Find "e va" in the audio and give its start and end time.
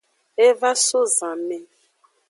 0.45-0.71